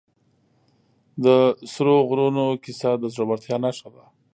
[1.23, 1.25] د
[1.71, 4.03] سرو غرونو کیسه د زړورتیا نښه ده.